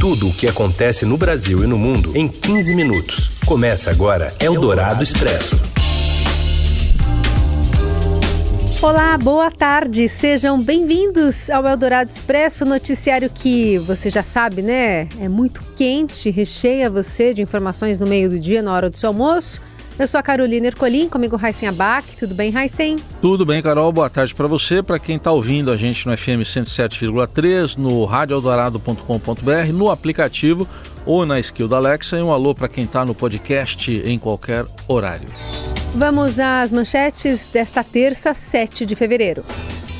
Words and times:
Tudo 0.00 0.28
o 0.28 0.32
que 0.32 0.48
acontece 0.48 1.04
no 1.04 1.18
Brasil 1.18 1.62
e 1.62 1.66
no 1.66 1.78
mundo 1.78 2.16
em 2.16 2.26
15 2.26 2.74
minutos. 2.74 3.32
Começa 3.44 3.90
agora 3.90 4.32
Eldorado 4.40 5.02
Expresso. 5.02 5.62
Olá, 8.80 9.18
boa 9.18 9.50
tarde. 9.50 10.08
Sejam 10.08 10.58
bem-vindos 10.58 11.50
ao 11.50 11.66
Eldorado 11.66 12.08
Expresso, 12.08 12.64
noticiário 12.64 13.28
que 13.28 13.76
você 13.76 14.08
já 14.08 14.22
sabe, 14.24 14.62
né? 14.62 15.06
É 15.20 15.28
muito 15.28 15.62
quente, 15.76 16.30
recheia 16.30 16.88
você 16.88 17.34
de 17.34 17.42
informações 17.42 17.98
no 17.98 18.06
meio 18.06 18.30
do 18.30 18.40
dia, 18.40 18.62
na 18.62 18.72
hora 18.72 18.88
do 18.88 18.96
seu 18.96 19.08
almoço. 19.08 19.60
Eu 20.00 20.06
sou 20.06 20.18
a 20.18 20.22
Carolina 20.22 20.66
Ercolim, 20.66 21.10
comigo 21.10 21.36
Raicen 21.36 21.68
Abac. 21.68 22.16
Tudo 22.16 22.34
bem, 22.34 22.50
Raicen? 22.50 22.96
Tudo 23.20 23.44
bem, 23.44 23.60
Carol. 23.60 23.92
Boa 23.92 24.08
tarde 24.08 24.34
para 24.34 24.46
você. 24.46 24.82
Para 24.82 24.98
quem 24.98 25.16
está 25.16 25.30
ouvindo 25.30 25.70
a 25.70 25.76
gente 25.76 26.06
no 26.06 26.16
FM 26.16 26.40
107,3, 26.40 27.76
no 27.76 28.06
radioeldorado.com.br, 28.06 29.72
no 29.74 29.90
aplicativo 29.90 30.66
ou 31.04 31.26
na 31.26 31.38
skill 31.38 31.68
da 31.68 31.76
Alexa. 31.76 32.16
E 32.16 32.22
um 32.22 32.32
alô 32.32 32.54
para 32.54 32.66
quem 32.66 32.84
está 32.84 33.04
no 33.04 33.14
podcast 33.14 33.92
em 34.06 34.18
qualquer 34.18 34.64
horário. 34.88 35.28
Vamos 35.94 36.38
às 36.38 36.72
manchetes 36.72 37.50
desta 37.52 37.84
terça, 37.84 38.32
7 38.32 38.86
de 38.86 38.96
fevereiro. 38.96 39.44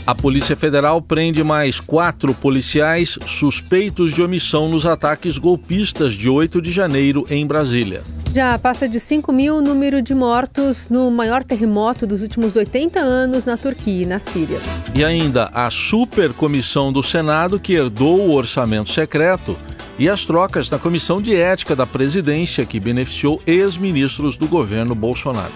A 0.06 0.14
Polícia 0.14 0.56
Federal 0.56 1.02
prende 1.02 1.44
mais 1.44 1.78
quatro 1.78 2.32
policiais 2.32 3.18
suspeitos 3.26 4.14
de 4.14 4.22
omissão 4.22 4.66
nos 4.66 4.86
ataques 4.86 5.36
golpistas 5.36 6.14
de 6.14 6.26
8 6.26 6.62
de 6.62 6.70
janeiro 6.70 7.26
em 7.28 7.46
Brasília. 7.46 8.02
Já 8.32 8.56
passa 8.56 8.88
de 8.88 9.00
5 9.00 9.32
mil 9.32 9.56
o 9.56 9.60
número 9.60 10.00
de 10.00 10.14
mortos 10.14 10.86
no 10.88 11.10
maior 11.10 11.42
terremoto 11.42 12.06
dos 12.06 12.22
últimos 12.22 12.54
80 12.54 13.00
anos 13.00 13.44
na 13.44 13.56
Turquia 13.56 14.04
e 14.04 14.06
na 14.06 14.20
Síria. 14.20 14.60
E 14.94 15.04
ainda 15.04 15.50
a 15.52 15.68
supercomissão 15.68 16.92
do 16.92 17.02
Senado 17.02 17.58
que 17.58 17.72
herdou 17.74 18.20
o 18.20 18.32
orçamento 18.32 18.92
secreto 18.92 19.56
e 19.98 20.08
as 20.08 20.24
trocas 20.24 20.70
na 20.70 20.78
comissão 20.78 21.20
de 21.20 21.34
ética 21.34 21.74
da 21.74 21.84
presidência 21.84 22.64
que 22.64 22.78
beneficiou 22.78 23.42
ex-ministros 23.44 24.36
do 24.36 24.46
governo 24.46 24.94
Bolsonaro. 24.94 25.52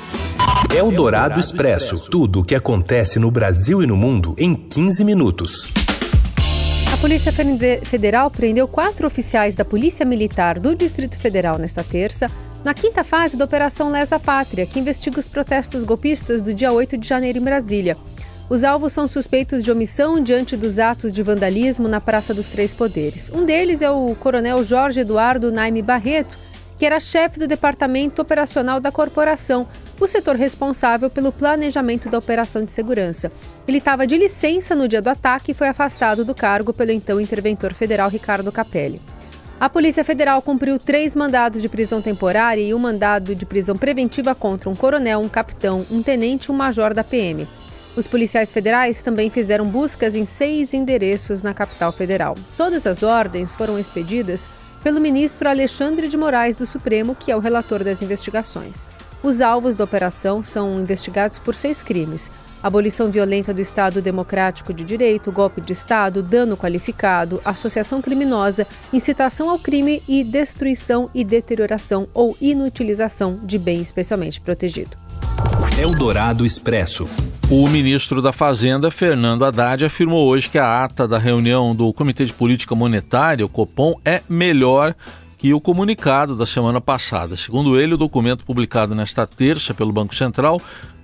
É 0.77 0.83
o 0.83 0.91
Dourado 0.91 1.39
Expresso. 1.39 2.11
Tudo 2.11 2.41
o 2.41 2.45
que 2.45 2.57
acontece 2.57 3.21
no 3.21 3.31
Brasil 3.31 3.85
e 3.85 3.87
no 3.87 3.97
mundo 3.97 4.35
em 4.37 4.53
15 4.53 5.05
minutos. 5.05 5.73
A 6.93 6.97
Polícia 6.97 7.33
Federal 7.85 8.31
prendeu 8.31 8.67
quatro 8.67 9.07
oficiais 9.07 9.55
da 9.55 9.65
Polícia 9.65 10.05
Militar 10.05 10.59
do 10.59 10.75
Distrito 10.75 11.17
Federal 11.17 11.59
nesta 11.59 11.85
terça, 11.85 12.31
na 12.65 12.73
quinta 12.73 13.05
fase 13.05 13.37
da 13.37 13.45
Operação 13.45 13.91
Lesa 13.91 14.19
Pátria, 14.19 14.65
que 14.65 14.81
investiga 14.81 15.21
os 15.21 15.29
protestos 15.29 15.85
golpistas 15.85 16.41
do 16.41 16.55
dia 16.55 16.73
8 16.73 16.97
de 16.97 17.07
janeiro 17.07 17.39
em 17.39 17.43
Brasília. 17.43 17.95
Os 18.49 18.65
alvos 18.65 18.93
são 18.93 19.07
suspeitos 19.07 19.63
de 19.63 19.71
omissão 19.71 20.23
diante 20.23 20.57
dos 20.57 20.79
atos 20.79 21.13
de 21.13 21.23
vandalismo 21.23 21.89
na 21.89 22.01
Praça 22.01 22.33
dos 22.33 22.49
Três 22.49 22.73
Poderes. 22.73 23.31
Um 23.31 23.45
deles 23.45 23.83
é 23.83 23.91
o 23.91 24.15
coronel 24.15 24.65
Jorge 24.65 25.01
Eduardo 25.01 25.53
Naime 25.53 25.83
Barreto, 25.83 26.37
que 26.79 26.87
era 26.87 26.99
chefe 26.99 27.39
do 27.39 27.47
Departamento 27.47 28.23
Operacional 28.23 28.81
da 28.81 28.91
corporação, 28.91 29.69
o 30.01 30.07
setor 30.07 30.35
responsável 30.35 31.09
pelo 31.09 31.33
planejamento 31.33 32.09
da 32.09 32.19
operação 32.19 32.65
de 32.65 32.73
segurança. 32.73 33.31
Ele 33.69 33.79
estava 33.79 34.07
de 34.07 34.17
licença 34.17 34.75
no 34.75 34.89
dia 34.89 35.03
do 35.03 35.09
ataque 35.09 35.53
e 35.53 35.55
foi 35.55 35.69
afastado 35.69 36.25
do 36.25 36.35
cargo 36.35 36.73
pelo 36.73 36.91
então 36.91 37.21
interventor 37.21 37.75
federal 37.75 38.09
Ricardo 38.09 38.51
Capelli. 38.51 39.01
A 39.61 39.69
Polícia 39.69 40.05
Federal 40.05 40.43
cumpriu 40.43 40.79
três 40.79 41.15
mandados 41.15 41.63
de 41.63 41.69
prisão 41.69 42.03
temporária 42.03 42.61
e 42.61 42.75
um 42.75 42.79
mandado 42.79 43.35
de 43.35 43.47
prisão 43.47 43.77
preventiva 43.77 44.35
contra 44.35 44.69
um 44.69 44.75
coronel, 44.75 45.21
um 45.21 45.29
capitão, 45.29 45.87
um 45.91 46.03
tenente 46.03 46.47
e 46.47 46.53
um 46.53 46.55
major 46.55 46.93
da 46.93 47.05
PM. 47.05 47.47
Os 47.97 48.09
policiais 48.09 48.53
federais 48.53 49.03
também 49.03 49.31
fizeram 49.31 49.67
buscas 49.67 50.17
em 50.17 50.27
seis 50.27 50.75
endereços 50.75 51.43
na 51.43 51.55
capital 51.55 51.93
federal. 51.93 52.37
Todas 52.57 52.85
as 52.87 53.05
ordens 53.05 53.55
foram 53.55 53.79
expedidas 53.79 54.49
pelo 54.83 55.01
ministro 55.01 55.49
Alexandre 55.49 56.09
de 56.09 56.17
Moraes 56.17 56.57
do 56.57 56.67
Supremo, 56.67 57.15
que 57.15 57.31
é 57.31 57.37
o 57.37 57.41
relator 57.41 57.85
das 57.85 58.03
investigações. 58.03 58.89
Os 59.25 59.41
alvos 59.41 59.75
da 59.75 59.85
operação 59.85 60.43
são 60.43 60.79
investigados 60.79 61.39
por 61.39 61.55
seis 61.55 61.83
crimes: 61.83 62.31
abolição 62.63 63.11
violenta 63.11 63.55
do 63.55 63.61
Estado 63.61 64.03
Democrático 64.03 64.71
de 64.71 64.85
Direito, 64.85 65.33
golpe 65.33 65.63
de 65.63 65.73
Estado, 65.73 66.23
dano 66.23 66.59
qualificado, 66.59 67.41
associação 67.43 68.03
criminosa, 68.03 68.67
incitação 68.93 69.49
ao 69.49 69.59
crime 69.59 70.03
e 70.07 70.23
destruição 70.23 71.09
e 71.15 71.25
deterioração 71.25 72.07
ou 72.13 72.37
inutilização 72.39 73.41
de 73.43 73.59
bem 73.59 73.81
especialmente 73.81 74.39
protegido. 74.43 74.95
Eldorado 75.81 76.45
Expresso. 76.45 77.09
O 77.51 77.67
ministro 77.69 78.21
da 78.21 78.33
Fazenda, 78.33 78.91
Fernando 78.91 79.45
Haddad, 79.45 79.87
afirmou 79.87 80.27
hoje 80.27 80.51
que 80.51 80.59
a 80.59 80.85
ata 80.85 81.09
da 81.09 81.19
reunião 81.19 81.75
do 81.75 81.93
Comitê 81.95 82.27
de 82.27 82.33
Política 82.33 82.75
Monetária, 82.75 83.45
o 83.45 83.49
Copom, 83.49 83.95
é 84.05 84.21
melhor 84.29 84.95
que 85.45 85.53
o 85.53 85.61
comunicado 85.61 86.35
da 86.35 86.47
semana 86.47 86.81
passada. 86.81 87.37
Segundo 87.37 87.79
ele, 87.79 87.93
o 87.93 87.99
documento 87.99 88.47
publicado 88.47 88.95
nesta 88.95 89.27
terça 89.27 89.75
pelo 89.75 89.93
Banco 89.93 90.15
Central 90.15 90.59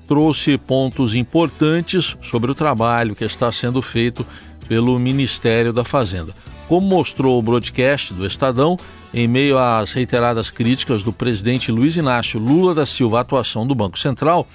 trouxe 0.08 0.56
pontos 0.56 1.14
importantes 1.14 2.16
sobre 2.22 2.50
o 2.50 2.54
trabalho 2.54 3.14
que 3.14 3.22
está 3.22 3.52
sendo 3.52 3.82
feito 3.82 4.26
pelo 4.66 4.98
Ministério 4.98 5.74
da 5.74 5.84
Fazenda. 5.84 6.34
Como 6.68 6.86
mostrou 6.86 7.38
o 7.38 7.42
broadcast 7.42 8.14
do 8.14 8.24
Estadão, 8.24 8.78
em 9.12 9.28
meio 9.28 9.58
às 9.58 9.92
reiteradas 9.92 10.48
críticas 10.48 11.02
do 11.02 11.12
presidente 11.12 11.70
Luiz 11.70 11.98
Inácio 11.98 12.40
Lula 12.40 12.74
da 12.74 12.86
Silva 12.86 13.18
à 13.18 13.20
atuação 13.20 13.66
do 13.66 13.74
Banco 13.74 13.98
Central, 13.98 14.48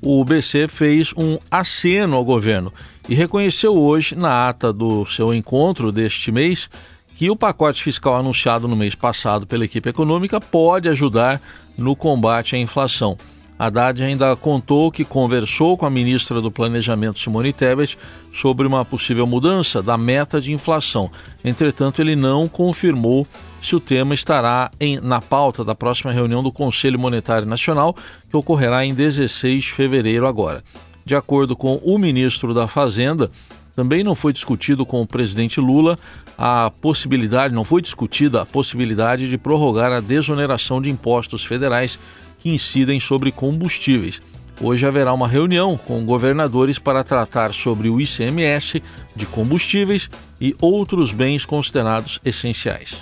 o 0.00 0.24
BC 0.24 0.68
fez 0.68 1.12
um 1.16 1.36
aceno 1.50 2.14
ao 2.14 2.24
governo 2.24 2.72
e 3.08 3.14
reconheceu 3.16 3.76
hoje, 3.76 4.14
na 4.14 4.48
ata 4.48 4.72
do 4.72 5.04
seu 5.04 5.34
encontro 5.34 5.90
deste 5.90 6.30
mês, 6.30 6.70
que 7.16 7.30
o 7.30 7.36
pacote 7.36 7.82
fiscal 7.82 8.16
anunciado 8.16 8.66
no 8.66 8.76
mês 8.76 8.94
passado 8.94 9.46
pela 9.46 9.64
equipe 9.64 9.88
econômica 9.88 10.40
pode 10.40 10.88
ajudar 10.88 11.40
no 11.76 11.94
combate 11.94 12.56
à 12.56 12.58
inflação. 12.58 13.16
Haddad 13.58 14.02
ainda 14.02 14.34
contou 14.34 14.90
que 14.90 15.04
conversou 15.04 15.76
com 15.76 15.86
a 15.86 15.90
ministra 15.90 16.40
do 16.40 16.50
Planejamento, 16.50 17.20
Simone 17.20 17.52
Tebet, 17.52 17.96
sobre 18.32 18.66
uma 18.66 18.84
possível 18.84 19.24
mudança 19.24 19.80
da 19.80 19.96
meta 19.96 20.40
de 20.40 20.52
inflação. 20.52 21.08
Entretanto, 21.44 22.00
ele 22.00 22.16
não 22.16 22.48
confirmou 22.48 23.24
se 23.60 23.76
o 23.76 23.80
tema 23.80 24.14
estará 24.14 24.68
em, 24.80 24.98
na 24.98 25.20
pauta 25.20 25.64
da 25.64 25.76
próxima 25.76 26.10
reunião 26.10 26.42
do 26.42 26.50
Conselho 26.50 26.98
Monetário 26.98 27.46
Nacional, 27.46 27.94
que 28.28 28.36
ocorrerá 28.36 28.84
em 28.84 28.94
16 28.94 29.62
de 29.62 29.72
fevereiro 29.72 30.26
agora. 30.26 30.64
De 31.04 31.14
acordo 31.14 31.54
com 31.54 31.76
o 31.84 31.98
ministro 31.98 32.52
da 32.52 32.66
Fazenda, 32.66 33.30
também 33.74 34.04
não 34.04 34.14
foi 34.14 34.32
discutido 34.32 34.84
com 34.84 35.00
o 35.00 35.06
presidente 35.06 35.60
Lula 35.60 35.98
a 36.36 36.70
possibilidade, 36.80 37.54
não 37.54 37.64
foi 37.64 37.82
discutida 37.82 38.42
a 38.42 38.46
possibilidade 38.46 39.28
de 39.28 39.38
prorrogar 39.38 39.92
a 39.92 40.00
desoneração 40.00 40.80
de 40.80 40.90
impostos 40.90 41.44
federais 41.44 41.98
que 42.38 42.50
incidem 42.50 42.98
sobre 42.98 43.30
combustíveis. 43.30 44.20
Hoje 44.60 44.86
haverá 44.86 45.12
uma 45.12 45.26
reunião 45.26 45.76
com 45.76 46.04
governadores 46.04 46.78
para 46.78 47.02
tratar 47.02 47.52
sobre 47.52 47.88
o 47.88 48.00
ICMS 48.00 48.82
de 49.14 49.26
combustíveis 49.26 50.08
e 50.40 50.54
outros 50.60 51.10
bens 51.12 51.44
considerados 51.44 52.20
essenciais. 52.24 52.96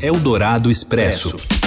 Eldorado 0.00 0.70
Expresso. 0.70 1.61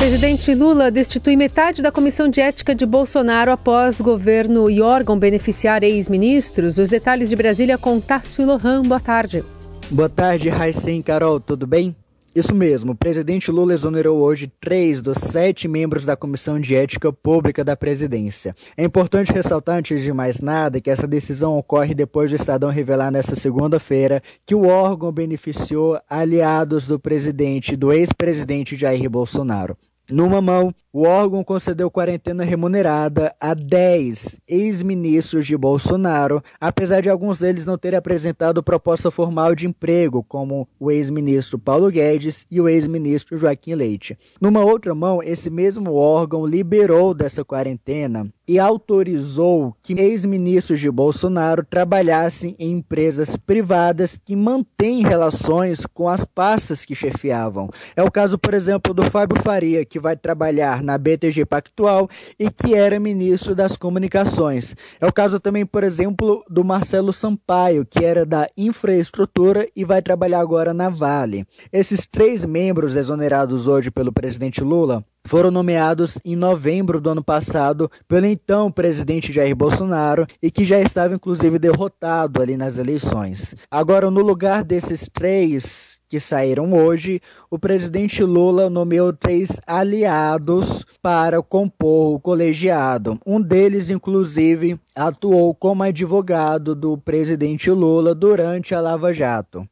Presidente 0.00 0.54
Lula 0.54 0.90
destitui 0.90 1.36
metade 1.36 1.82
da 1.82 1.92
comissão 1.92 2.26
de 2.26 2.40
ética 2.40 2.74
de 2.74 2.86
Bolsonaro 2.86 3.52
após 3.52 4.00
governo 4.00 4.70
e 4.70 4.80
órgão 4.80 5.18
beneficiar 5.18 5.82
ex-ministros. 5.82 6.78
Os 6.78 6.88
detalhes 6.88 7.28
de 7.28 7.36
Brasília 7.36 7.76
com 7.76 8.00
Tássio 8.00 8.46
Lohan. 8.46 8.80
Boa 8.80 8.98
tarde. 8.98 9.44
Boa 9.90 10.08
tarde, 10.08 10.48
Raicem 10.48 11.02
Carol, 11.02 11.38
tudo 11.38 11.66
bem? 11.66 11.94
Isso 12.34 12.54
mesmo, 12.54 12.92
o 12.92 12.94
presidente 12.94 13.50
Lula 13.50 13.74
exonerou 13.74 14.20
hoje 14.20 14.50
três 14.58 15.02
dos 15.02 15.18
sete 15.18 15.68
membros 15.68 16.06
da 16.06 16.16
Comissão 16.16 16.58
de 16.58 16.74
Ética 16.74 17.12
Pública 17.12 17.62
da 17.62 17.76
Presidência. 17.76 18.54
É 18.76 18.84
importante 18.84 19.32
ressaltar, 19.32 19.76
antes 19.76 20.00
de 20.00 20.12
mais 20.12 20.40
nada, 20.40 20.80
que 20.80 20.88
essa 20.88 21.06
decisão 21.06 21.58
ocorre 21.58 21.92
depois 21.92 22.30
do 22.30 22.36
Estadão 22.36 22.70
revelar 22.70 23.10
nesta 23.10 23.36
segunda-feira 23.36 24.22
que 24.46 24.54
o 24.54 24.66
órgão 24.66 25.12
beneficiou 25.12 26.00
aliados 26.08 26.86
do 26.86 26.98
presidente, 26.98 27.76
do 27.76 27.92
ex-presidente 27.92 28.76
Jair 28.76 29.10
Bolsonaro. 29.10 29.76
Numa 30.10 30.40
mão, 30.40 30.74
o 30.92 31.02
órgão 31.02 31.44
concedeu 31.44 31.88
quarentena 31.88 32.42
remunerada 32.42 33.32
a 33.40 33.54
10 33.54 34.40
ex-ministros 34.48 35.46
de 35.46 35.56
Bolsonaro, 35.56 36.42
apesar 36.60 37.00
de 37.00 37.08
alguns 37.08 37.38
deles 37.38 37.64
não 37.64 37.78
terem 37.78 37.96
apresentado 37.96 38.60
proposta 38.60 39.08
formal 39.08 39.54
de 39.54 39.68
emprego, 39.68 40.24
como 40.24 40.68
o 40.80 40.90
ex-ministro 40.90 41.60
Paulo 41.60 41.90
Guedes 41.92 42.44
e 42.50 42.60
o 42.60 42.68
ex-ministro 42.68 43.36
Joaquim 43.36 43.74
Leite. 43.74 44.18
Numa 44.40 44.64
outra 44.64 44.92
mão, 44.92 45.22
esse 45.22 45.48
mesmo 45.48 45.94
órgão 45.94 46.44
liberou 46.44 47.14
dessa 47.14 47.44
quarentena 47.44 48.28
e 48.48 48.58
autorizou 48.58 49.76
que 49.80 49.92
ex-ministros 49.92 50.80
de 50.80 50.90
Bolsonaro 50.90 51.64
trabalhassem 51.64 52.56
em 52.58 52.72
empresas 52.72 53.36
privadas 53.36 54.20
que 54.24 54.34
mantêm 54.34 55.02
relações 55.02 55.86
com 55.94 56.08
as 56.08 56.24
pastas 56.24 56.84
que 56.84 56.96
chefiavam. 56.96 57.70
É 57.94 58.02
o 58.02 58.10
caso, 58.10 58.36
por 58.36 58.52
exemplo, 58.52 58.92
do 58.92 59.08
Fábio 59.08 59.40
Faria, 59.40 59.84
que 59.84 59.99
que 60.00 60.02
vai 60.02 60.16
trabalhar 60.16 60.82
na 60.82 60.96
BTG 60.96 61.44
Pactual 61.44 62.08
e 62.38 62.50
que 62.50 62.74
era 62.74 62.98
ministro 62.98 63.54
das 63.54 63.76
Comunicações. 63.76 64.74
É 64.98 65.06
o 65.06 65.12
caso 65.12 65.38
também, 65.38 65.66
por 65.66 65.84
exemplo, 65.84 66.42
do 66.48 66.64
Marcelo 66.64 67.12
Sampaio, 67.12 67.84
que 67.84 68.02
era 68.02 68.24
da 68.24 68.48
Infraestrutura 68.56 69.68
e 69.76 69.84
vai 69.84 70.00
trabalhar 70.00 70.40
agora 70.40 70.72
na 70.72 70.88
Vale. 70.88 71.46
Esses 71.70 72.06
três 72.10 72.44
membros 72.46 72.96
exonerados 72.96 73.66
hoje 73.66 73.90
pelo 73.90 74.10
presidente 74.10 74.62
Lula 74.62 75.04
foram 75.26 75.50
nomeados 75.50 76.18
em 76.24 76.34
novembro 76.34 77.00
do 77.00 77.10
ano 77.10 77.22
passado 77.22 77.90
pelo 78.08 78.26
então 78.26 78.70
presidente 78.70 79.32
Jair 79.32 79.54
Bolsonaro 79.54 80.26
e 80.42 80.50
que 80.50 80.64
já 80.64 80.80
estava 80.80 81.14
inclusive 81.14 81.58
derrotado 81.58 82.42
ali 82.42 82.56
nas 82.56 82.78
eleições. 82.78 83.54
Agora, 83.70 84.10
no 84.10 84.22
lugar 84.22 84.64
desses 84.64 85.08
três 85.12 85.98
que 86.08 86.18
saíram 86.18 86.72
hoje, 86.72 87.20
o 87.48 87.56
presidente 87.56 88.24
Lula 88.24 88.68
nomeou 88.68 89.12
três 89.12 89.60
aliados 89.64 90.84
para 91.00 91.40
compor 91.40 92.16
o 92.16 92.20
colegiado. 92.20 93.16
Um 93.24 93.40
deles, 93.40 93.90
inclusive, 93.90 94.78
atuou 94.94 95.54
como 95.54 95.84
advogado 95.84 96.74
do 96.74 96.98
presidente 96.98 97.70
Lula 97.70 98.12
durante 98.12 98.74
a 98.74 98.80
Lava 98.80 99.12
Jato. 99.12 99.64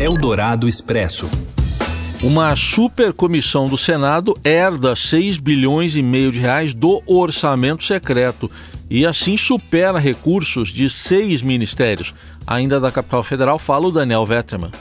Eldorado 0.00 0.68
Expresso. 0.68 1.28
Uma 2.20 2.56
super 2.56 3.12
comissão 3.12 3.68
do 3.68 3.78
Senado 3.78 4.36
herda 4.42 4.96
6 4.96 5.38
bilhões 5.38 5.94
e 5.94 6.02
meio 6.02 6.32
de 6.32 6.40
reais 6.40 6.74
do 6.74 7.00
orçamento 7.06 7.84
secreto 7.84 8.50
e 8.90 9.06
assim 9.06 9.36
supera 9.36 10.00
recursos 10.00 10.70
de 10.70 10.90
seis 10.90 11.42
ministérios. 11.42 12.12
Ainda 12.44 12.80
da 12.80 12.90
capital 12.90 13.22
federal 13.22 13.56
fala 13.56 13.86
o 13.86 13.92
Daniel 13.92 14.26
Vetterman. 14.26 14.72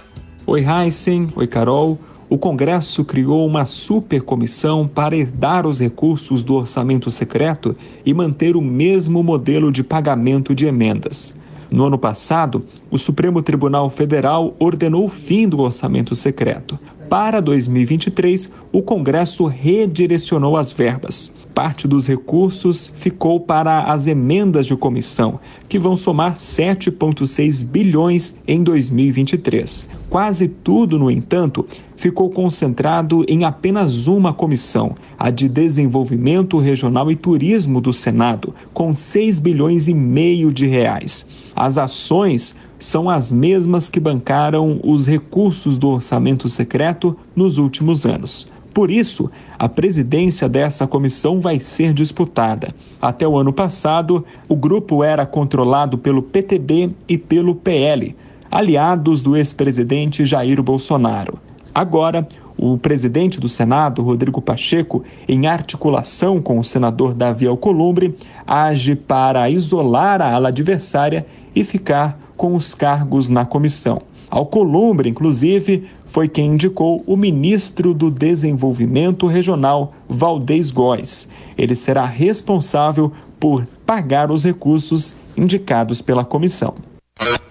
Oi 0.48 0.66
Heisen, 0.66 1.30
oi 1.36 1.46
Carol. 1.46 2.00
O 2.28 2.40
Congresso 2.40 3.06
criou 3.06 3.46
uma 3.46 3.68
super 3.68 4.24
comissão 4.24 4.88
para 4.88 5.16
herdar 5.16 5.68
os 5.68 5.80
recursos 5.80 6.44
do 6.44 6.56
orçamento 6.56 7.12
secreto 7.12 7.78
e 8.04 8.16
manter 8.16 8.58
o 8.58 8.62
mesmo 8.62 9.22
modelo 9.22 9.72
de 9.72 9.84
pagamento 9.84 10.56
de 10.56 10.66
emendas. 10.66 11.36
No 11.70 11.86
ano 11.86 11.98
passado, 11.98 12.66
o 12.90 12.98
Supremo 12.98 13.42
Tribunal 13.42 13.90
Federal 13.90 14.56
ordenou 14.58 15.06
o 15.06 15.10
fim 15.10 15.48
do 15.48 15.60
orçamento 15.60 16.16
secreto. 16.16 16.80
Para 17.10 17.42
2023, 17.42 18.52
o 18.72 18.82
Congresso 18.82 19.46
redirecionou 19.46 20.58
as 20.58 20.72
verbas. 20.72 21.34
Parte 21.58 21.88
dos 21.88 22.06
recursos 22.06 22.86
ficou 22.98 23.40
para 23.40 23.92
as 23.92 24.06
emendas 24.06 24.68
de 24.68 24.76
comissão, 24.76 25.40
que 25.68 25.80
vão 25.80 25.96
somar 25.96 26.36
7,6 26.36 27.66
bilhões 27.66 28.36
em 28.48 28.62
2023. 28.62 29.90
Quase 30.08 30.50
tudo, 30.50 31.00
no 31.00 31.10
entanto, 31.10 31.66
ficou 31.96 32.30
concentrado 32.30 33.26
em 33.28 33.44
apenas 33.44 34.06
uma 34.06 34.32
comissão, 34.32 34.96
a 35.18 35.32
de 35.32 35.50
Desenvolvimento 35.50 36.60
Regional 36.60 37.10
e 37.10 37.16
Turismo 37.16 37.82
do 37.82 37.92
Senado, 37.92 38.54
com 38.72 38.94
6 38.94 39.40
bilhões 39.40 39.88
e 39.88 39.96
meio 39.96 40.54
de 40.54 40.68
reais. 40.68 41.28
As 41.56 41.80
ações 41.80 42.56
são 42.78 43.10
as 43.10 43.32
mesmas 43.32 43.90
que 43.90 44.00
bancaram 44.00 44.80
os 44.84 45.08
recursos 45.08 45.76
do 45.76 45.90
orçamento 45.90 46.48
secreto 46.48 47.18
nos 47.36 47.58
últimos 47.58 48.06
anos. 48.06 48.48
Por 48.78 48.92
isso, 48.92 49.28
a 49.58 49.68
presidência 49.68 50.48
dessa 50.48 50.86
comissão 50.86 51.40
vai 51.40 51.60
ser 51.60 51.92
disputada. 51.94 52.68
Até 53.02 53.28
o 53.28 53.36
ano 53.36 53.52
passado, 53.52 54.24
o 54.48 54.56
grupo 54.56 55.04
era 55.04 55.26
controlado 55.26 55.98
pelo 55.98 56.22
PTB 56.22 56.92
e 57.10 57.18
pelo 57.18 57.56
PL, 57.56 58.16
aliados 58.52 59.24
do 59.24 59.36
ex-presidente 59.36 60.28
Jair 60.28 60.62
Bolsonaro. 60.62 61.40
Agora, 61.74 62.28
o 62.56 62.78
presidente 62.78 63.40
do 63.40 63.50
Senado, 63.50 64.04
Rodrigo 64.04 64.44
Pacheco, 64.44 65.04
em 65.28 65.48
articulação 65.48 66.40
com 66.40 66.60
o 66.60 66.64
senador 66.64 67.16
Davi 67.16 67.48
Alcolumbre, 67.48 68.16
age 68.46 68.96
para 68.96 69.50
isolar 69.50 70.22
a 70.22 70.32
ala 70.32 70.50
adversária 70.50 71.26
e 71.56 71.64
ficar 71.64 72.20
com 72.38 72.54
os 72.54 72.76
cargos 72.76 73.28
na 73.28 73.44
comissão. 73.44 74.04
Alcolumbre, 74.30 75.10
inclusive, 75.10 75.86
foi 76.08 76.28
quem 76.28 76.54
indicou 76.54 77.04
o 77.06 77.16
ministro 77.16 77.94
do 77.94 78.10
Desenvolvimento 78.10 79.28
Regional, 79.28 79.94
Valdez 80.08 80.72
Góes. 80.72 81.28
Ele 81.58 81.76
será 81.76 82.06
responsável 82.06 83.12
por 83.40 83.68
pagar 83.86 84.32
os 84.32 84.44
recursos 84.44 85.14
indicados 85.36 86.02
pela 86.02 86.26
comissão. 86.26 86.76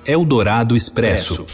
Eldorado 0.04 0.76
Expresso. 0.76 1.44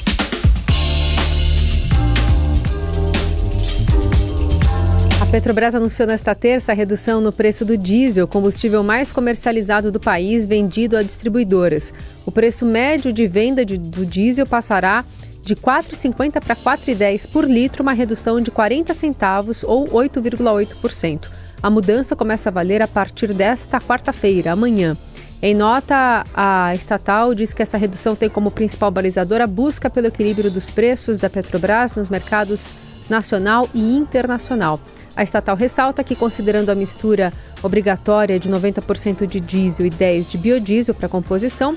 Petrobras 5.33 5.75
anunciou 5.75 6.07
nesta 6.07 6.35
terça 6.35 6.73
a 6.73 6.75
redução 6.75 7.19
no 7.19 7.33
preço 7.33 7.65
do 7.65 7.75
diesel, 7.75 8.29
combustível 8.29 8.83
mais 8.83 9.11
comercializado 9.11 9.91
do 9.91 9.99
país, 9.99 10.45
vendido 10.45 10.95
a 10.95 11.03
distribuidoras. 11.03 11.91
O 12.27 12.31
preço 12.31 12.67
médio 12.67 13.15
de 13.15 13.27
venda 13.27 13.65
de, 13.65 13.79
do 13.79 14.05
diesel 14.05 14.47
passará 14.47 15.07
de 15.43 15.55
R$ 15.55 15.61
4,50 15.61 16.41
para 16.41 16.55
R$ 16.55 16.79
4,10 16.79 17.29
por 17.29 17.45
litro, 17.45 17.83
uma 17.83 17.93
redução 17.93 18.41
de 18.41 18.51
40 18.51 18.95
centavos 18.95 19.65
ou 19.65 19.87
8,8%. 19.89 21.29
A 21.63 21.69
mudança 21.69 22.17
começa 22.17 22.49
a 22.49 22.53
valer 22.53 22.81
a 22.81 22.89
partir 22.89 23.35
desta 23.35 23.81
quarta-feira, 23.81 24.53
amanhã. 24.53 24.97
Em 25.41 25.55
nota, 25.55 26.25
a 26.33 26.73
estatal 26.75 27.35
diz 27.35 27.53
que 27.53 27.63
essa 27.63 27.77
redução 27.77 28.15
tem 28.15 28.31
como 28.31 28.51
principal 28.51 28.93
balizador 28.93 29.41
a 29.41 29.47
busca 29.47 29.91
pelo 29.91 30.07
equilíbrio 30.07 30.51
dos 30.51 30.71
preços 30.71 31.19
da 31.19 31.29
Petrobras 31.29 31.97
nos 31.97 32.09
mercados 32.09 32.73
nacional 33.11 33.69
e 33.75 33.97
internacional. 33.97 34.79
A 35.17 35.23
estatal 35.23 35.57
ressalta 35.57 36.03
que, 36.03 36.15
considerando 36.15 36.71
a 36.71 36.75
mistura 36.75 37.33
obrigatória 37.63 38.39
de 38.39 38.49
90% 38.49 39.27
de 39.27 39.41
diesel 39.41 39.87
e 39.87 39.91
10% 39.91 40.31
de 40.31 40.39
biodiesel 40.39 40.95
para 40.95 41.09
composição, 41.09 41.77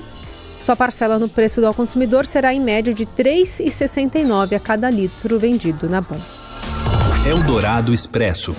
sua 0.66 0.74
parcela 0.74 1.16
no 1.16 1.28
preço 1.28 1.60
do 1.60 1.66
ao 1.68 1.72
consumidor 1.72 2.26
será 2.26 2.52
em 2.52 2.60
média 2.60 2.92
de 2.92 3.04
R$ 3.04 3.10
3,69 3.16 4.56
a 4.56 4.58
cada 4.58 4.90
litro 4.90 5.38
vendido 5.38 5.88
na 5.88 6.00
bomba. 6.00 6.24
Eldorado 7.24 7.94
Expresso. 7.94 8.52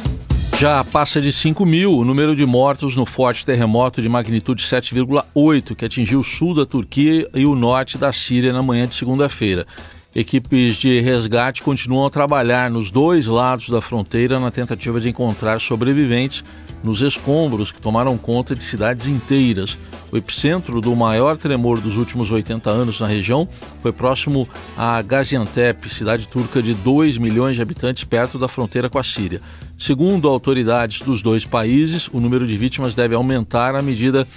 Já 0.58 0.86
passa 0.86 1.20
de 1.20 1.34
5 1.34 1.66
mil 1.66 1.92
o 1.92 2.06
número 2.06 2.34
de 2.34 2.46
mortos 2.46 2.96
no 2.96 3.06
forte 3.06 3.46
terremoto 3.46 4.02
de 4.02 4.08
magnitude 4.08 4.64
7,8 4.64 5.76
que 5.76 5.84
atingiu 5.84 6.22
o 6.22 6.24
sul 6.24 6.56
da 6.56 6.66
Turquia 6.66 7.30
e 7.36 7.46
o 7.46 7.56
norte 7.56 7.98
da 7.98 8.14
Síria 8.14 8.54
na 8.54 8.62
manhã 8.62 8.88
de 8.88 8.96
segunda-feira. 8.96 9.68
Equipes 10.16 10.78
de 10.78 11.02
resgate 11.02 11.62
continuam 11.62 12.08
a 12.08 12.10
trabalhar 12.10 12.72
nos 12.72 12.90
dois 12.90 13.28
lados 13.28 13.68
da 13.68 13.82
fronteira 13.82 14.40
na 14.40 14.50
tentativa 14.50 15.02
de 15.02 15.10
encontrar 15.10 15.60
sobreviventes 15.60 16.42
nos 16.84 17.02
escombros 17.02 17.72
que 17.72 17.82
tomaram 17.82 18.18
conta 18.18 18.56
de 18.56 18.64
cidades 18.64 19.08
inteiras. 19.08 19.78
O 20.12 20.18
epicentro 20.18 20.80
do 20.80 20.96
maior 20.96 21.38
tremor 21.38 21.80
dos 21.80 21.98
últimos 21.98 22.32
80 22.32 22.70
anos 22.70 23.00
na 23.00 23.08
região 23.08 23.48
foi 23.82 23.92
próximo 23.92 24.48
a 24.78 25.02
Gaziantep, 25.02 25.90
cidade 25.90 26.28
turca 26.28 26.62
de 26.62 26.74
2 26.74 27.18
milhões 27.18 27.56
de 27.56 27.62
habitantes 27.62 28.04
perto 28.04 28.40
da 28.40 28.48
fronteira 28.48 28.90
com 28.90 29.00
a 29.00 29.04
Síria. 29.04 29.42
Segundo 29.78 30.28
autoridades 30.28 31.02
dos 31.02 31.22
dois 31.22 31.46
países, 31.46 32.10
o 32.14 32.20
número 32.20 32.48
de 32.48 32.58
vítimas 32.58 32.96
deve 32.96 33.16
aumentar 33.16 33.76
à 33.76 33.82
medida 33.82 34.28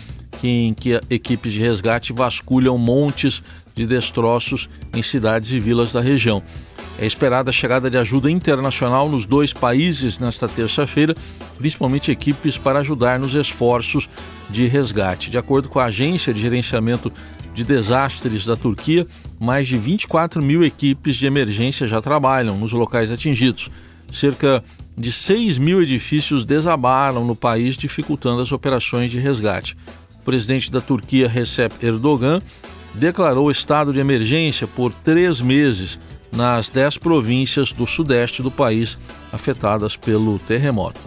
em 0.42 0.74
que 0.74 1.00
equipes 1.08 1.52
de 1.52 1.60
resgate 1.60 2.12
vasculham 2.12 2.76
montes 2.76 3.42
de 3.74 3.86
destroços 3.86 4.68
em 4.94 5.02
cidades 5.02 5.50
e 5.52 5.60
vilas 5.60 5.92
da 5.92 6.00
região. 6.00 6.42
É 6.98 7.06
esperada 7.06 7.50
a 7.50 7.52
chegada 7.52 7.90
de 7.90 7.96
ajuda 7.96 8.30
internacional 8.30 9.08
nos 9.08 9.24
dois 9.24 9.52
países 9.52 10.18
nesta 10.18 10.48
terça-feira, 10.48 11.14
principalmente 11.56 12.10
equipes 12.10 12.58
para 12.58 12.80
ajudar 12.80 13.18
nos 13.18 13.34
esforços 13.34 14.08
de 14.50 14.66
resgate. 14.66 15.30
De 15.30 15.38
acordo 15.38 15.68
com 15.68 15.78
a 15.78 15.86
Agência 15.86 16.34
de 16.34 16.40
Gerenciamento 16.40 17.12
de 17.54 17.64
Desastres 17.64 18.44
da 18.44 18.56
Turquia, 18.56 19.06
mais 19.38 19.66
de 19.66 19.76
24 19.76 20.42
mil 20.42 20.62
equipes 20.62 21.16
de 21.16 21.26
emergência 21.26 21.88
já 21.88 22.00
trabalham 22.00 22.56
nos 22.58 22.72
locais 22.72 23.10
atingidos. 23.10 23.70
Cerca 24.12 24.62
de 24.96 25.10
6 25.10 25.56
mil 25.56 25.80
edifícios 25.80 26.44
desabaram 26.44 27.24
no 27.24 27.34
país, 27.34 27.76
dificultando 27.76 28.42
as 28.42 28.52
operações 28.52 29.10
de 29.10 29.18
resgate. 29.18 29.76
O 30.20 30.24
presidente 30.24 30.70
da 30.70 30.80
Turquia, 30.80 31.28
Recep 31.28 31.72
Erdogan, 31.82 32.42
declarou 32.94 33.50
estado 33.50 33.92
de 33.92 34.00
emergência 34.00 34.66
por 34.66 34.92
três 34.92 35.40
meses 35.40 35.98
nas 36.32 36.68
dez 36.68 36.96
províncias 36.96 37.72
do 37.72 37.86
sudeste 37.86 38.42
do 38.42 38.50
país 38.50 38.96
afetadas 39.32 39.96
pelo 39.96 40.38
terremoto. 40.38 41.00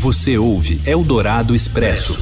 Você 0.00 0.36
ouve 0.36 0.80
Eldorado 0.84 1.54
Expresso. 1.54 2.18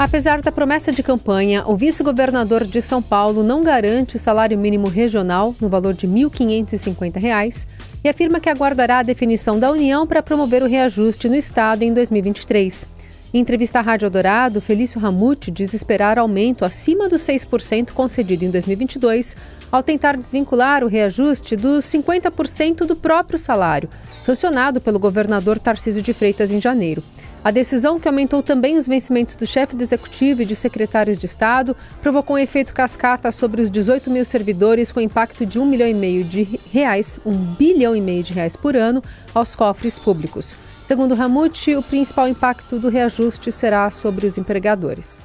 Apesar 0.00 0.40
da 0.40 0.50
promessa 0.50 0.90
de 0.90 1.02
campanha, 1.02 1.62
o 1.66 1.76
vice-governador 1.76 2.64
de 2.64 2.80
São 2.80 3.02
Paulo 3.02 3.42
não 3.42 3.62
garante 3.62 4.18
salário 4.18 4.58
mínimo 4.58 4.88
regional 4.88 5.54
no 5.60 5.68
valor 5.68 5.92
de 5.92 6.06
R$ 6.06 6.14
1.550 6.14 7.66
e 8.02 8.08
afirma 8.08 8.40
que 8.40 8.48
aguardará 8.48 9.00
a 9.00 9.02
definição 9.02 9.58
da 9.58 9.70
União 9.70 10.06
para 10.06 10.22
promover 10.22 10.62
o 10.62 10.66
reajuste 10.66 11.28
no 11.28 11.36
Estado 11.36 11.82
em 11.82 11.92
2023. 11.92 12.86
Em 13.32 13.38
entrevista 13.38 13.78
à 13.78 13.82
Rádio 13.82 14.10
Dourado, 14.10 14.60
Felício 14.60 14.98
Ramute 14.98 15.52
diz 15.52 15.72
esperar 15.72 16.18
aumento 16.18 16.64
acima 16.64 17.08
dos 17.08 17.22
6% 17.22 17.92
concedido 17.92 18.44
em 18.44 18.50
2022, 18.50 19.36
ao 19.70 19.84
tentar 19.84 20.16
desvincular 20.16 20.82
o 20.82 20.88
reajuste 20.88 21.54
dos 21.54 21.84
50% 21.84 22.78
do 22.78 22.96
próprio 22.96 23.38
salário, 23.38 23.88
sancionado 24.20 24.80
pelo 24.80 24.98
governador 24.98 25.60
Tarcísio 25.60 26.02
de 26.02 26.12
Freitas 26.12 26.50
em 26.50 26.60
janeiro. 26.60 27.04
A 27.44 27.52
decisão, 27.52 28.00
que 28.00 28.08
aumentou 28.08 28.42
também 28.42 28.76
os 28.76 28.88
vencimentos 28.88 29.36
do 29.36 29.46
chefe 29.46 29.76
do 29.76 29.82
executivo 29.82 30.42
e 30.42 30.44
de 30.44 30.56
secretários 30.56 31.16
de 31.16 31.26
Estado, 31.26 31.76
provocou 32.02 32.34
um 32.34 32.38
efeito 32.38 32.74
cascata 32.74 33.30
sobre 33.30 33.62
os 33.62 33.70
18 33.70 34.10
mil 34.10 34.24
servidores, 34.24 34.90
com 34.90 35.00
impacto 35.00 35.46
de 35.46 35.56
um 35.56 35.64
milhão 35.64 35.88
e 35.88 35.94
meio 35.94 36.24
de 36.24 36.58
reais, 36.72 37.20
um 37.24 37.36
bilhão 37.36 37.94
e 37.94 38.00
meio 38.00 38.24
de 38.24 38.32
reais 38.32 38.56
por 38.56 38.74
ano, 38.74 39.00
aos 39.32 39.54
cofres 39.54 40.00
públicos. 40.00 40.56
Segundo 40.90 41.14
Ramute, 41.14 41.76
o 41.76 41.82
principal 41.84 42.26
impacto 42.26 42.76
do 42.76 42.88
reajuste 42.88 43.52
será 43.52 43.88
sobre 43.92 44.26
os 44.26 44.36
empregadores. 44.36 45.22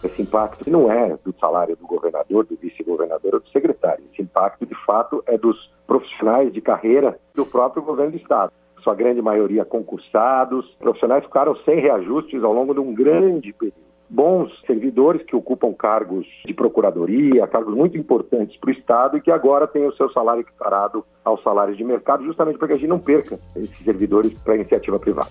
Esse 0.00 0.22
impacto 0.22 0.70
não 0.70 0.92
é 0.92 1.18
do 1.24 1.34
salário 1.40 1.74
do 1.74 1.84
governador, 1.84 2.46
do 2.46 2.54
vice-governador 2.54 3.34
ou 3.34 3.40
do 3.40 3.48
secretário. 3.48 4.04
Esse 4.12 4.22
impacto, 4.22 4.64
de 4.64 4.76
fato, 4.86 5.24
é 5.26 5.36
dos 5.36 5.56
profissionais 5.88 6.52
de 6.52 6.60
carreira 6.60 7.18
do 7.34 7.44
próprio 7.46 7.82
governo 7.82 8.12
do 8.12 8.18
Estado. 8.18 8.52
Sua 8.84 8.94
grande 8.94 9.20
maioria 9.20 9.64
concursados, 9.64 10.64
profissionais 10.78 11.24
ficaram 11.24 11.56
sem 11.64 11.80
reajustes 11.80 12.40
ao 12.44 12.52
longo 12.52 12.72
de 12.72 12.78
um 12.78 12.94
grande 12.94 13.52
período 13.52 13.87
bons 14.08 14.50
servidores 14.66 15.22
que 15.22 15.36
ocupam 15.36 15.72
cargos 15.72 16.26
de 16.46 16.54
procuradoria, 16.54 17.46
cargos 17.46 17.74
muito 17.74 17.96
importantes 17.96 18.56
para 18.56 18.70
o 18.70 18.72
Estado 18.72 19.16
e 19.18 19.20
que 19.20 19.30
agora 19.30 19.66
têm 19.66 19.86
o 19.86 19.92
seu 19.92 20.10
salário 20.10 20.40
equiparado 20.40 21.04
aos 21.24 21.42
salários 21.42 21.76
de 21.76 21.84
mercado, 21.84 22.24
justamente 22.24 22.58
para 22.58 22.68
que 22.68 22.74
a 22.74 22.76
gente 22.76 22.88
não 22.88 22.98
perca 22.98 23.38
esses 23.56 23.78
servidores 23.78 24.32
para 24.38 24.54
a 24.54 24.56
iniciativa 24.56 24.98
privada. 24.98 25.30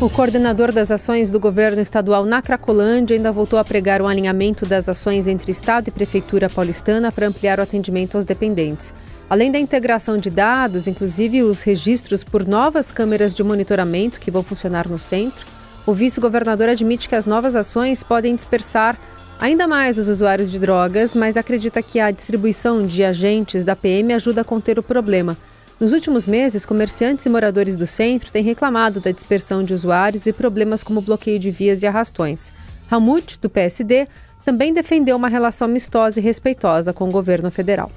O 0.00 0.10
coordenador 0.10 0.72
das 0.72 0.90
ações 0.90 1.30
do 1.30 1.38
governo 1.38 1.80
estadual 1.80 2.24
na 2.24 2.42
Cracolândia 2.42 3.16
ainda 3.16 3.30
voltou 3.30 3.56
a 3.56 3.64
pregar 3.64 4.02
um 4.02 4.08
alinhamento 4.08 4.66
das 4.66 4.88
ações 4.88 5.28
entre 5.28 5.52
Estado 5.52 5.88
e 5.88 5.92
Prefeitura 5.92 6.50
paulistana 6.50 7.12
para 7.12 7.28
ampliar 7.28 7.60
o 7.60 7.62
atendimento 7.62 8.16
aos 8.16 8.24
dependentes. 8.24 8.92
Além 9.30 9.52
da 9.52 9.60
integração 9.60 10.18
de 10.18 10.28
dados, 10.28 10.88
inclusive 10.88 11.44
os 11.44 11.62
registros 11.62 12.24
por 12.24 12.44
novas 12.44 12.90
câmeras 12.90 13.32
de 13.32 13.44
monitoramento 13.44 14.18
que 14.18 14.30
vão 14.30 14.42
funcionar 14.42 14.88
no 14.88 14.98
centro, 14.98 15.46
o 15.86 15.92
vice-governador 15.92 16.68
admite 16.68 17.08
que 17.08 17.14
as 17.14 17.26
novas 17.26 17.56
ações 17.56 18.02
podem 18.02 18.34
dispersar 18.34 18.98
ainda 19.40 19.66
mais 19.66 19.98
os 19.98 20.08
usuários 20.08 20.50
de 20.50 20.58
drogas, 20.58 21.14
mas 21.14 21.36
acredita 21.36 21.82
que 21.82 21.98
a 21.98 22.10
distribuição 22.10 22.86
de 22.86 23.02
agentes 23.02 23.64
da 23.64 23.74
PM 23.74 24.12
ajuda 24.12 24.42
a 24.42 24.44
conter 24.44 24.78
o 24.78 24.82
problema. 24.82 25.36
Nos 25.80 25.92
últimos 25.92 26.28
meses, 26.28 26.64
comerciantes 26.64 27.26
e 27.26 27.28
moradores 27.28 27.74
do 27.74 27.88
centro 27.88 28.30
têm 28.30 28.44
reclamado 28.44 29.00
da 29.00 29.10
dispersão 29.10 29.64
de 29.64 29.74
usuários 29.74 30.26
e 30.26 30.32
problemas 30.32 30.84
como 30.84 31.00
bloqueio 31.00 31.40
de 31.40 31.50
vias 31.50 31.82
e 31.82 31.86
arrastões. 31.88 32.52
Ramut, 32.88 33.36
do 33.40 33.50
PSD, 33.50 34.06
também 34.44 34.72
defendeu 34.72 35.16
uma 35.16 35.28
relação 35.28 35.66
amistosa 35.66 36.20
e 36.20 36.22
respeitosa 36.22 36.92
com 36.92 37.08
o 37.08 37.10
governo 37.10 37.50
federal. 37.50 37.90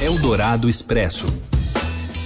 Eldorado 0.00 0.68
Expresso. 0.68 1.26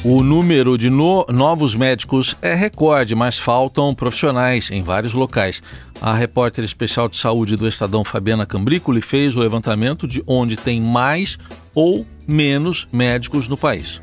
O 0.05 0.21
número 0.21 0.77
de 0.77 0.91
no 0.91 1.25
novos 1.29 1.77
médicos 1.77 2.37
é 2.43 2.55
recorde, 2.55 3.15
mas 3.15 3.39
faltam 3.39 3.95
profissionais 3.95 4.69
em 4.69 4.83
vários 4.83 5.13
locais. 5.13 5.63
A 6.01 6.13
repórter 6.13 6.65
especial 6.65 7.09
de 7.09 7.17
saúde 7.17 7.55
do 7.55 7.69
Estadão, 7.69 8.03
Fabiana 8.03 8.45
Cambricoli, 8.45 9.01
fez 9.01 9.37
o 9.37 9.39
levantamento 9.39 10.09
de 10.09 10.21
onde 10.27 10.57
tem 10.57 10.81
mais 10.81 11.39
ou 11.73 12.05
menos 12.27 12.89
médicos 12.93 13.47
no 13.47 13.57
país. 13.57 14.03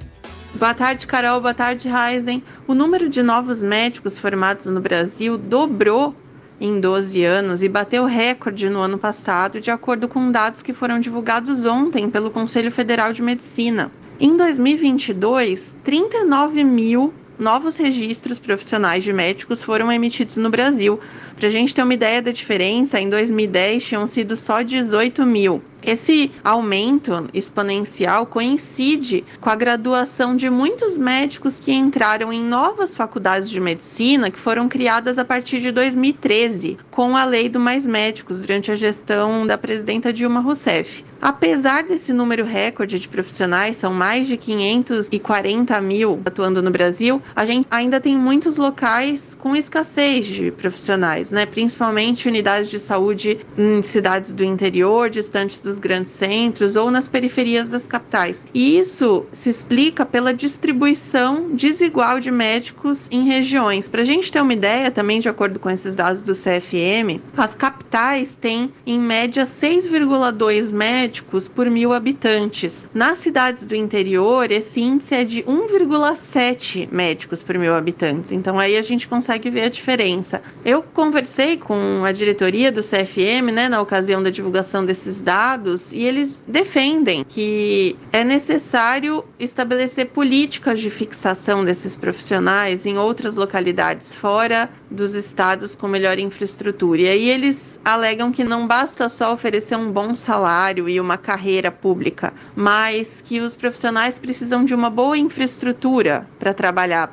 Boa 0.56 0.74
tarde, 0.74 1.06
Carol. 1.06 1.42
Boa 1.42 1.54
tarde, 1.54 1.90
Heisen. 1.90 2.42
O 2.66 2.74
número 2.74 3.10
de 3.10 3.22
novos 3.22 3.62
médicos 3.62 4.18
formados 4.18 4.68
no 4.68 4.80
Brasil 4.80 5.38
dobrou 5.38 6.16
em 6.62 6.80
12 6.80 7.26
anos 7.26 7.62
e 7.62 7.68
bateu 7.68 8.06
recorde 8.06 8.70
no 8.70 8.80
ano 8.80 8.98
passado, 8.98 9.60
de 9.60 9.70
acordo 9.70 10.08
com 10.08 10.32
dados 10.32 10.62
que 10.62 10.72
foram 10.72 11.02
divulgados 11.02 11.66
ontem 11.66 12.10
pelo 12.10 12.32
Conselho 12.32 12.72
Federal 12.72 13.12
de 13.12 13.22
Medicina. 13.22 13.92
Em 14.22 14.36
2022, 14.36 15.78
39 15.82 16.62
mil 16.66 17.14
novos 17.40 17.78
registros 17.78 18.38
profissionais 18.38 19.02
de 19.02 19.14
médicos 19.14 19.62
foram 19.62 19.90
emitidos 19.90 20.36
no 20.36 20.50
Brasil. 20.50 21.00
Para 21.38 21.48
a 21.48 21.50
gente 21.50 21.74
ter 21.74 21.82
uma 21.82 21.94
ideia 21.94 22.22
da 22.22 22.30
diferença, 22.30 23.00
em 23.00 23.10
2010 23.10 23.82
tinham 23.82 24.06
sido 24.06 24.36
só 24.36 24.62
18 24.62 25.26
mil. 25.26 25.64
Esse 25.82 26.32
aumento 26.44 27.30
exponencial 27.34 28.26
coincide 28.26 29.24
com 29.40 29.50
a 29.50 29.56
graduação 29.56 30.36
de 30.36 30.50
muitos 30.50 30.98
médicos 30.98 31.60
que 31.60 31.72
entraram 31.72 32.34
em 32.34 32.44
novas 32.44 32.96
faculdades 32.96 33.50
de 33.50 33.60
medicina 33.60 34.30
que 34.30 34.40
foram 34.40 34.68
criadas 34.68 35.18
a 35.18 35.26
partir 35.26 35.62
de 35.62 35.72
2013, 35.72 36.78
com 36.92 37.16
a 37.16 37.24
Lei 37.24 37.48
do 37.48 37.60
Mais 37.60 37.88
Médicos, 37.88 38.40
durante 38.40 38.72
a 38.72 38.76
gestão 38.76 39.48
da 39.48 39.58
presidenta 39.58 40.12
Dilma 40.12 40.42
Rousseff. 40.42 41.06
Apesar 41.22 41.84
desse 41.84 42.14
número 42.14 42.46
recorde 42.46 42.98
de 42.98 43.08
profissionais, 43.10 43.76
são 43.76 43.94
mais 43.94 44.26
de 44.26 44.38
540 44.38 45.82
mil 45.82 46.22
atuando 46.24 46.62
no 46.62 46.72
Brasil, 46.72 47.22
a 47.36 47.44
gente 47.44 47.68
ainda 47.70 48.00
tem 48.00 48.18
muitos 48.18 48.58
locais 48.58 49.36
com 49.36 49.54
escassez 49.54 50.26
de 50.26 50.50
profissionais, 50.50 51.30
né? 51.30 51.46
principalmente 51.46 52.30
unidades 52.30 52.70
de 52.70 52.80
saúde 52.80 53.46
em 53.58 53.84
cidades 53.84 54.34
do 54.34 54.46
interior, 54.46 55.10
distantes 55.10 55.60
dos 55.70 55.78
grandes 55.78 56.12
centros 56.12 56.76
ou 56.76 56.90
nas 56.90 57.08
periferias 57.08 57.70
das 57.70 57.86
capitais. 57.86 58.48
E 58.54 58.80
isso 58.80 59.26
se 59.32 59.50
explica 59.50 60.04
pela 60.04 60.34
distribuição 60.34 61.52
desigual 61.52 62.20
de 62.20 62.32
médicos 62.32 63.08
em 63.12 63.24
regiões. 63.24 63.88
Para 63.88 64.02
a 64.02 64.06
gente 64.06 64.32
ter 64.32 64.42
uma 64.42 64.54
ideia, 64.54 64.90
também 64.90 65.20
de 65.20 65.30
acordo 65.30 65.60
com 65.60 65.70
esses 65.70 65.96
dados 65.96 66.24
do 66.24 66.34
CFM, 66.34 67.22
as 67.38 67.56
capitais 67.56 68.36
têm 68.36 68.74
em 68.86 69.00
média 69.00 69.44
6,2 69.44 70.72
médicos 70.72 71.48
por 71.48 71.70
mil 71.70 71.94
habitantes. 71.94 72.88
Nas 72.94 73.20
cidades 73.20 73.68
do 73.68 73.76
interior, 73.76 74.52
esse 74.52 74.82
índice 74.82 75.14
é 75.14 75.24
de 75.24 75.44
1,7 75.44 76.90
médicos 76.92 77.44
por 77.44 77.58
mil 77.58 77.76
habitantes. 77.76 78.32
Então 78.32 78.58
aí 78.58 78.76
a 78.76 78.82
gente 78.82 79.08
consegue 79.08 79.52
ver 79.52 79.64
a 79.66 79.70
diferença. 79.70 80.42
Eu 80.66 80.82
conversei 80.82 81.58
com 81.58 82.04
a 82.04 82.12
diretoria 82.12 82.72
do 82.72 82.82
CFM, 82.82 83.52
né, 83.54 83.70
na 83.70 83.80
ocasião 83.80 84.24
da 84.24 84.32
divulgação 84.32 84.84
desses 84.84 85.22
dados 85.22 85.59
e 85.94 86.04
eles 86.04 86.46
defendem 86.48 87.24
que 87.24 87.96
é 88.12 88.24
necessário 88.24 89.24
estabelecer 89.40 90.08
políticas 90.08 90.80
de 90.80 90.90
fixação 90.90 91.64
desses 91.64 91.96
profissionais 91.96 92.86
em 92.86 92.98
outras 92.98 93.36
localidades 93.36 94.14
fora 94.14 94.70
dos 94.90 95.14
estados 95.14 95.76
com 95.76 95.88
melhor 95.88 96.18
infraestrutura. 96.20 97.02
E 97.02 97.08
aí 97.08 97.30
eles 97.30 97.80
alegam 97.84 98.32
que 98.32 98.44
não 98.44 98.68
basta 98.68 99.10
só 99.10 99.34
oferecer 99.34 99.76
um 99.76 99.92
bom 99.92 100.16
salário 100.16 100.88
e 100.88 101.00
uma 101.00 101.18
carreira 101.18 101.72
pública, 101.72 102.34
mas 102.56 103.22
que 103.22 103.40
os 103.40 103.56
profissionais 103.56 104.18
precisam 104.18 104.64
de 104.64 104.74
uma 104.74 104.90
boa 104.90 105.18
infraestrutura 105.18 106.28
para 106.40 106.54
trabalhar. 106.54 107.10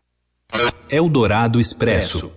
Eldorado 0.89 1.61
Expresso. 1.61 2.31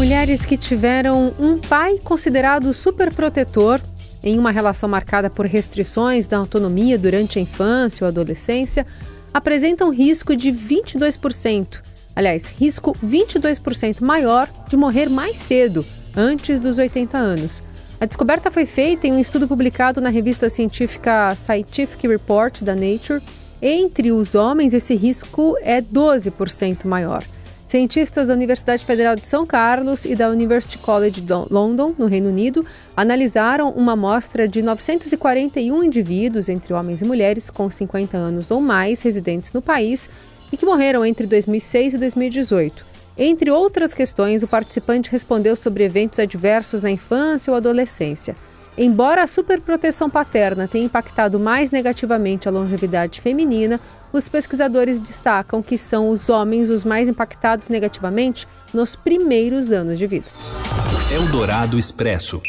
Mulheres 0.00 0.46
que 0.46 0.56
tiveram 0.56 1.34
um 1.38 1.58
pai 1.58 1.98
considerado 2.02 2.72
superprotetor 2.72 3.78
em 4.22 4.38
uma 4.38 4.50
relação 4.50 4.88
marcada 4.88 5.28
por 5.28 5.44
restrições 5.44 6.26
da 6.26 6.38
autonomia 6.38 6.96
durante 6.96 7.38
a 7.38 7.42
infância 7.42 8.02
ou 8.02 8.08
adolescência 8.08 8.86
apresentam 9.32 9.90
risco 9.90 10.34
de 10.34 10.50
22%, 10.50 11.82
aliás, 12.16 12.46
risco 12.46 12.96
22% 13.04 14.00
maior 14.00 14.48
de 14.70 14.74
morrer 14.74 15.10
mais 15.10 15.36
cedo, 15.36 15.84
antes 16.16 16.58
dos 16.58 16.78
80 16.78 17.18
anos. 17.18 17.62
A 18.00 18.06
descoberta 18.06 18.50
foi 18.50 18.64
feita 18.64 19.06
em 19.06 19.12
um 19.12 19.20
estudo 19.20 19.46
publicado 19.46 20.00
na 20.00 20.08
revista 20.08 20.48
científica 20.48 21.34
Scientific 21.36 22.08
Report 22.08 22.62
da 22.62 22.74
Nature. 22.74 23.20
Entre 23.60 24.12
os 24.12 24.34
homens, 24.34 24.72
esse 24.72 24.94
risco 24.94 25.58
é 25.60 25.82
12% 25.82 26.86
maior. 26.86 27.22
Cientistas 27.70 28.26
da 28.26 28.34
Universidade 28.34 28.84
Federal 28.84 29.14
de 29.14 29.24
São 29.24 29.46
Carlos 29.46 30.04
e 30.04 30.16
da 30.16 30.28
University 30.28 30.76
College 30.76 31.24
London, 31.48 31.94
no 31.96 32.06
Reino 32.06 32.28
Unido, 32.28 32.66
analisaram 32.96 33.70
uma 33.70 33.92
amostra 33.92 34.48
de 34.48 34.60
941 34.60 35.84
indivíduos, 35.84 36.48
entre 36.48 36.74
homens 36.74 37.00
e 37.00 37.04
mulheres, 37.04 37.48
com 37.48 37.70
50 37.70 38.16
anos 38.16 38.50
ou 38.50 38.60
mais, 38.60 39.02
residentes 39.02 39.52
no 39.52 39.62
país 39.62 40.10
e 40.50 40.56
que 40.56 40.66
morreram 40.66 41.06
entre 41.06 41.28
2006 41.28 41.94
e 41.94 41.98
2018. 41.98 42.84
Entre 43.16 43.52
outras 43.52 43.94
questões, 43.94 44.42
o 44.42 44.48
participante 44.48 45.08
respondeu 45.08 45.54
sobre 45.54 45.84
eventos 45.84 46.18
adversos 46.18 46.82
na 46.82 46.90
infância 46.90 47.52
ou 47.52 47.56
adolescência. 47.56 48.34
Embora 48.82 49.22
a 49.22 49.26
superproteção 49.26 50.08
paterna 50.08 50.66
tenha 50.66 50.86
impactado 50.86 51.38
mais 51.38 51.70
negativamente 51.70 52.48
a 52.48 52.50
longevidade 52.50 53.20
feminina, 53.20 53.78
os 54.10 54.26
pesquisadores 54.26 54.98
destacam 54.98 55.62
que 55.62 55.76
são 55.76 56.08
os 56.08 56.30
homens 56.30 56.70
os 56.70 56.82
mais 56.82 57.06
impactados 57.06 57.68
negativamente 57.68 58.48
nos 58.72 58.96
primeiros 58.96 59.70
anos 59.70 59.98
de 59.98 60.06
vida. 60.06 60.24
Eldorado 61.12 61.78
Expresso. 61.78 62.40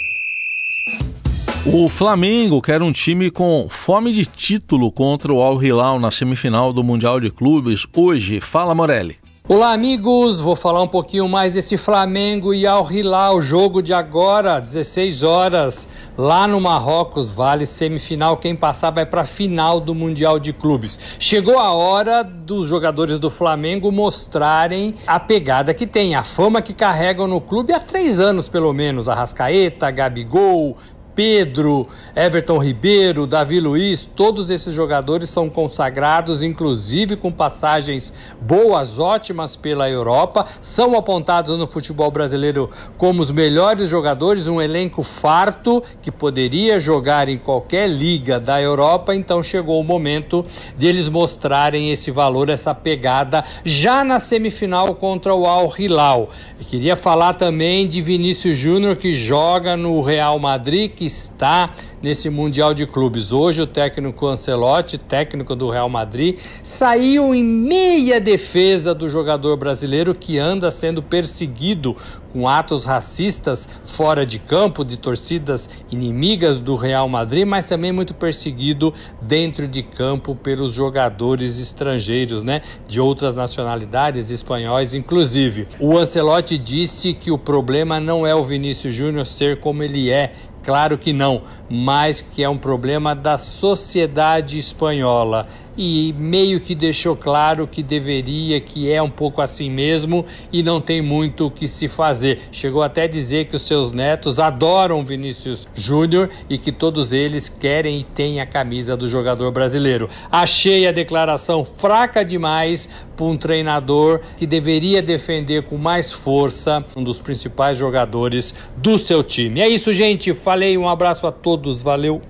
O 1.65 1.89
Flamengo 1.89 2.61
quer 2.61 2.81
um 2.81 2.93
time 2.93 3.29
com 3.29 3.67
fome 3.69 4.13
de 4.13 4.25
título 4.25 4.89
contra 4.89 5.33
o 5.33 5.41
Al 5.41 5.61
Hilal 5.61 5.99
na 5.99 6.11
semifinal 6.11 6.71
do 6.71 6.81
Mundial 6.81 7.19
de 7.19 7.29
Clubes 7.29 7.85
hoje. 7.93 8.39
Fala, 8.39 8.73
Morelli. 8.73 9.20
Olá, 9.53 9.73
amigos! 9.73 10.39
Vou 10.39 10.55
falar 10.55 10.81
um 10.81 10.87
pouquinho 10.87 11.27
mais 11.27 11.55
desse 11.55 11.75
Flamengo 11.75 12.53
e 12.53 12.65
Al 12.65 12.89
Hilal, 12.89 13.41
jogo 13.41 13.81
de 13.81 13.93
agora, 13.93 14.61
16 14.61 15.23
horas, 15.23 15.89
lá 16.17 16.47
no 16.47 16.61
Marrocos, 16.61 17.29
vale 17.29 17.65
semifinal. 17.65 18.37
Quem 18.37 18.55
passar 18.55 18.91
vai 18.91 19.05
para 19.05 19.23
a 19.23 19.25
final 19.25 19.81
do 19.81 19.93
Mundial 19.93 20.39
de 20.39 20.53
Clubes. 20.53 20.97
Chegou 21.19 21.59
a 21.59 21.73
hora 21.73 22.23
dos 22.23 22.69
jogadores 22.69 23.19
do 23.19 23.29
Flamengo 23.29 23.91
mostrarem 23.91 24.95
a 25.05 25.19
pegada 25.19 25.73
que 25.73 25.85
tem, 25.85 26.15
a 26.15 26.23
fama 26.23 26.61
que 26.61 26.73
carregam 26.73 27.27
no 27.27 27.41
clube 27.41 27.73
há 27.73 27.79
três 27.81 28.21
anos, 28.21 28.47
pelo 28.47 28.71
menos. 28.71 29.09
Arrascaeta, 29.09 29.91
Gabigol, 29.91 30.77
Pedro, 31.15 31.87
Everton 32.15 32.57
Ribeiro, 32.57 33.27
Davi 33.27 33.59
Luiz, 33.59 34.09
todos 34.15 34.49
esses 34.49 34.73
jogadores 34.73 35.29
são 35.29 35.49
consagrados, 35.49 36.41
inclusive 36.41 37.15
com 37.17 37.31
passagens 37.31 38.13
boas, 38.39 38.97
ótimas 38.97 39.55
pela 39.55 39.89
Europa, 39.89 40.45
são 40.61 40.95
apontados 40.97 41.57
no 41.57 41.67
futebol 41.67 42.09
brasileiro 42.09 42.69
como 42.97 43.21
os 43.21 43.29
melhores 43.29 43.89
jogadores, 43.89 44.47
um 44.47 44.61
elenco 44.61 45.03
farto 45.03 45.83
que 46.01 46.11
poderia 46.11 46.79
jogar 46.79 47.27
em 47.27 47.37
qualquer 47.37 47.89
liga 47.89 48.39
da 48.39 48.61
Europa, 48.61 49.13
então 49.13 49.43
chegou 49.43 49.79
o 49.79 49.83
momento 49.83 50.45
de 50.77 50.87
eles 50.87 51.09
mostrarem 51.09 51.91
esse 51.91 52.09
valor, 52.09 52.49
essa 52.49 52.73
pegada 52.73 53.43
já 53.65 54.03
na 54.03 54.19
semifinal 54.19 54.95
contra 54.95 55.33
o 55.33 55.45
Al 55.45 55.73
Hilal. 55.77 56.29
Eu 56.59 56.65
queria 56.65 56.95
falar 56.95 57.33
também 57.33 57.87
de 57.87 58.01
Vinícius 58.01 58.57
Júnior 58.57 58.95
que 58.95 59.11
joga 59.11 59.75
no 59.75 60.01
Real 60.01 60.39
Madrid, 60.39 60.91
que 61.01 61.05
está 61.05 61.71
nesse 61.99 62.29
Mundial 62.29 62.75
de 62.75 62.85
Clubes. 62.85 63.31
Hoje 63.31 63.63
o 63.63 63.65
técnico 63.65 64.27
Ancelotti, 64.27 64.99
técnico 64.99 65.55
do 65.55 65.67
Real 65.67 65.89
Madrid, 65.89 66.37
saiu 66.61 67.33
em 67.33 67.43
meia 67.43 68.21
defesa 68.21 68.93
do 68.93 69.09
jogador 69.09 69.57
brasileiro 69.57 70.13
que 70.13 70.37
anda 70.37 70.69
sendo 70.69 71.01
perseguido 71.01 71.97
com 72.31 72.47
atos 72.47 72.85
racistas 72.85 73.67
fora 73.85 74.25
de 74.25 74.39
campo, 74.39 74.85
de 74.85 74.97
torcidas 74.97 75.69
inimigas 75.91 76.59
do 76.61 76.75
Real 76.75 77.07
Madrid, 77.09 77.45
mas 77.45 77.65
também 77.65 77.91
muito 77.91 78.13
perseguido 78.13 78.93
dentro 79.21 79.67
de 79.67 79.83
campo 79.83 80.35
pelos 80.35 80.73
jogadores 80.73 81.59
estrangeiros, 81.59 82.43
né, 82.43 82.61
de 82.87 83.01
outras 83.01 83.35
nacionalidades, 83.35 84.29
espanhóis 84.29 84.93
inclusive. 84.93 85.67
O 85.79 85.97
Ancelotti 85.97 86.57
disse 86.57 87.13
que 87.13 87.31
o 87.31 87.37
problema 87.37 87.99
não 87.99 88.25
é 88.25 88.33
o 88.33 88.43
Vinícius 88.43 88.93
Júnior 88.93 89.25
ser 89.25 89.59
como 89.59 89.83
ele 89.83 90.09
é, 90.09 90.33
Claro 90.63 90.97
que 90.97 91.11
não, 91.11 91.43
mas 91.73 92.21
que 92.21 92.43
é 92.43 92.49
um 92.49 92.57
problema 92.57 93.15
da 93.15 93.37
sociedade 93.37 94.59
espanhola 94.59 95.47
e 95.77 96.13
meio 96.13 96.59
que 96.59 96.75
deixou 96.75 97.15
claro 97.15 97.65
que 97.65 97.81
deveria, 97.81 98.59
que 98.59 98.91
é 98.91 99.01
um 99.01 99.09
pouco 99.09 99.41
assim 99.41 99.69
mesmo 99.69 100.25
e 100.51 100.61
não 100.61 100.81
tem 100.81 101.01
muito 101.01 101.47
o 101.47 101.51
que 101.51 101.67
se 101.67 101.87
fazer. 101.87 102.41
Chegou 102.51 102.83
até 102.83 103.03
a 103.03 103.07
dizer 103.07 103.45
que 103.45 103.55
os 103.55 103.61
seus 103.61 103.91
netos 103.91 104.37
adoram 104.37 105.03
Vinícius 105.05 105.67
Júnior 105.73 106.29
e 106.49 106.57
que 106.57 106.71
todos 106.71 107.13
eles 107.13 107.47
querem 107.47 107.99
e 107.99 108.03
têm 108.03 108.41
a 108.41 108.45
camisa 108.45 108.97
do 108.97 109.07
jogador 109.07 109.51
brasileiro. 109.51 110.09
Achei 110.29 110.85
a 110.87 110.91
declaração 110.91 111.63
fraca 111.63 112.23
demais 112.25 112.89
para 113.15 113.25
um 113.25 113.37
treinador 113.37 114.21
que 114.37 114.47
deveria 114.47 115.01
defender 115.01 115.63
com 115.63 115.77
mais 115.77 116.11
força 116.11 116.83
um 116.95 117.03
dos 117.03 117.19
principais 117.19 117.77
jogadores 117.77 118.55
do 118.75 118.97
seu 118.97 119.23
time. 119.23 119.61
É 119.61 119.69
isso, 119.69 119.93
gente. 119.93 120.33
Falei, 120.33 120.77
um 120.77 120.87
abraço 120.87 121.27
a 121.27 121.31
todos, 121.61 121.81
valeu. 121.81 122.21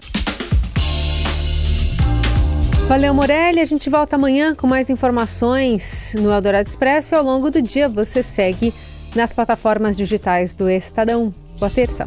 Valeu, 2.88 3.14
Morelli. 3.14 3.62
A 3.62 3.66
gente 3.66 3.90
volta 3.90 4.18
amanhã 4.18 4.54
com 4.54 4.68
mais 4.68 4.90
informações 4.90 6.14
no 6.20 6.30
Eldorado 6.30 6.68
Expresso 6.68 7.16
e 7.16 7.18
ao 7.18 7.24
longo 7.24 7.50
do 7.50 7.62
dia 7.62 7.88
você 7.88 8.22
segue 8.22 8.74
nas 9.16 9.32
plataformas 9.32 9.96
digitais 9.96 10.54
do 10.54 10.70
Estadão. 10.70 11.34
Boa 11.58 11.70
terça. 11.70 12.06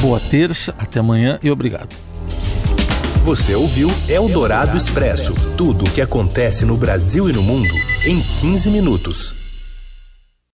Boa 0.00 0.20
terça, 0.20 0.74
até 0.78 0.98
amanhã 0.98 1.38
e 1.42 1.50
obrigado. 1.50 1.94
Você 3.24 3.54
ouviu 3.54 3.88
Eldorado 4.08 4.76
Expresso 4.76 5.32
tudo 5.56 5.84
o 5.84 5.90
que 5.90 6.00
acontece 6.00 6.64
no 6.64 6.76
Brasil 6.76 7.28
e 7.28 7.32
no 7.32 7.42
mundo 7.42 7.74
em 8.04 8.20
15 8.20 8.70
minutos. 8.70 9.45